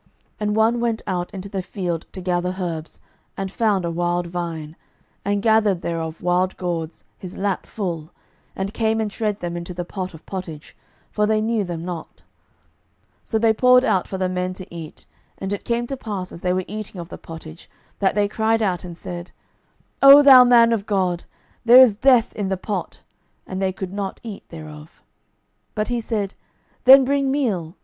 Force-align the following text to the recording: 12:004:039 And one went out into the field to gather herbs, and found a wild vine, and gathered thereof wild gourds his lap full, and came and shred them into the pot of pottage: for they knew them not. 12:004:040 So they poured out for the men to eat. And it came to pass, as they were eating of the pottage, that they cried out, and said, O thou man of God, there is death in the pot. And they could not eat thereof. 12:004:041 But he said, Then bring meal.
12:004:039 0.00 0.08
And 0.40 0.56
one 0.56 0.80
went 0.80 1.02
out 1.06 1.34
into 1.34 1.48
the 1.50 1.60
field 1.60 2.06
to 2.12 2.22
gather 2.22 2.56
herbs, 2.58 3.00
and 3.36 3.52
found 3.52 3.84
a 3.84 3.90
wild 3.90 4.26
vine, 4.28 4.74
and 5.26 5.42
gathered 5.42 5.82
thereof 5.82 6.22
wild 6.22 6.56
gourds 6.56 7.04
his 7.18 7.36
lap 7.36 7.66
full, 7.66 8.10
and 8.56 8.72
came 8.72 8.98
and 8.98 9.12
shred 9.12 9.40
them 9.40 9.58
into 9.58 9.74
the 9.74 9.84
pot 9.84 10.14
of 10.14 10.24
pottage: 10.24 10.74
for 11.10 11.26
they 11.26 11.42
knew 11.42 11.64
them 11.64 11.84
not. 11.84 12.22
12:004:040 13.18 13.20
So 13.24 13.38
they 13.40 13.52
poured 13.52 13.84
out 13.84 14.08
for 14.08 14.16
the 14.16 14.30
men 14.30 14.54
to 14.54 14.74
eat. 14.74 15.04
And 15.36 15.52
it 15.52 15.64
came 15.64 15.86
to 15.88 15.98
pass, 15.98 16.32
as 16.32 16.40
they 16.40 16.54
were 16.54 16.64
eating 16.66 16.98
of 16.98 17.10
the 17.10 17.18
pottage, 17.18 17.68
that 17.98 18.14
they 18.14 18.26
cried 18.26 18.62
out, 18.62 18.84
and 18.84 18.96
said, 18.96 19.32
O 20.00 20.22
thou 20.22 20.44
man 20.44 20.72
of 20.72 20.86
God, 20.86 21.24
there 21.66 21.82
is 21.82 21.94
death 21.94 22.34
in 22.34 22.48
the 22.48 22.56
pot. 22.56 23.02
And 23.46 23.60
they 23.60 23.70
could 23.74 23.92
not 23.92 24.18
eat 24.22 24.48
thereof. 24.48 25.02
12:004:041 25.74 25.74
But 25.74 25.88
he 25.88 26.00
said, 26.00 26.34
Then 26.86 27.04
bring 27.04 27.30
meal. 27.30 27.74